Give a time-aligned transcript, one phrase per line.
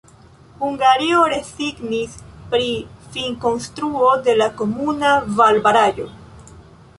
[0.67, 2.15] Hungario rezignis
[2.53, 2.69] pri
[3.17, 6.09] finkonstruo de la komuna valbaraĵo.